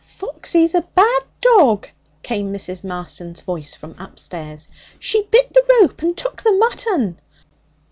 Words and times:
'Foxy's 0.03 0.73
a 0.73 0.81
bad 0.81 1.21
dog!' 1.41 1.87
came 2.23 2.51
Mrs. 2.51 2.83
Marston's 2.83 3.41
voice 3.41 3.75
from 3.75 3.93
upstairs. 3.99 4.67
'She 4.99 5.21
bit 5.29 5.53
the 5.53 5.63
rope 5.79 6.01
and 6.01 6.17
took 6.17 6.41
the 6.41 6.53
mutton!' 6.53 7.19